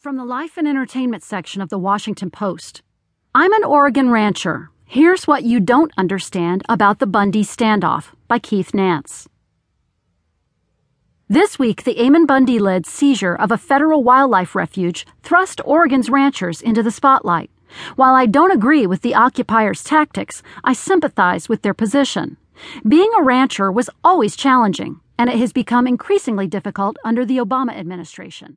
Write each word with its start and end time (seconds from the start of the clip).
From 0.00 0.16
the 0.16 0.24
Life 0.24 0.56
and 0.56 0.66
Entertainment 0.66 1.22
section 1.22 1.60
of 1.60 1.68
the 1.68 1.78
Washington 1.78 2.30
Post. 2.30 2.80
I'm 3.34 3.52
an 3.52 3.64
Oregon 3.64 4.08
rancher. 4.08 4.70
Here's 4.86 5.26
what 5.26 5.42
you 5.42 5.60
don't 5.60 5.92
understand 5.98 6.62
about 6.70 7.00
the 7.00 7.06
Bundy 7.06 7.44
standoff 7.44 8.14
by 8.26 8.38
Keith 8.38 8.72
Nantz. 8.72 9.26
This 11.28 11.58
week, 11.58 11.84
the 11.84 11.98
Ammon 12.00 12.24
Bundy 12.24 12.58
led 12.58 12.86
seizure 12.86 13.34
of 13.34 13.52
a 13.52 13.58
federal 13.58 14.02
wildlife 14.02 14.54
refuge 14.54 15.06
thrust 15.22 15.60
Oregon's 15.66 16.08
ranchers 16.08 16.62
into 16.62 16.82
the 16.82 16.90
spotlight. 16.90 17.50
While 17.96 18.14
I 18.14 18.24
don't 18.24 18.52
agree 18.52 18.86
with 18.86 19.02
the 19.02 19.14
occupiers' 19.14 19.84
tactics, 19.84 20.42
I 20.64 20.72
sympathize 20.72 21.50
with 21.50 21.60
their 21.60 21.74
position. 21.74 22.38
Being 22.88 23.12
a 23.18 23.22
rancher 23.22 23.70
was 23.70 23.90
always 24.02 24.34
challenging, 24.34 25.00
and 25.18 25.28
it 25.28 25.38
has 25.38 25.52
become 25.52 25.86
increasingly 25.86 26.46
difficult 26.46 26.96
under 27.04 27.26
the 27.26 27.36
Obama 27.36 27.76
administration. 27.76 28.56